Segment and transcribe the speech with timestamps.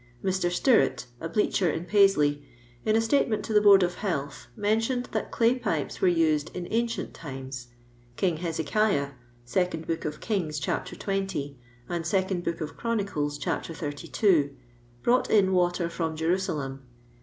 [0.23, 0.49] Mr.
[0.49, 2.43] Stirrat, a bleacher in Paisley,
[2.85, 6.67] in a statement is the Board of Health, mentioned that clay pipa were used in
[6.71, 7.67] ancient times.
[8.15, 9.11] King Hesebih
[9.45, 10.87] (2nd Book of Kings, chap.
[10.87, 11.55] 20,
[11.87, 13.63] and 2nd Book sf (,'hronicles, chap.
[13.67, 14.55] 32)
[15.03, 16.79] brought in water from Je rusalem.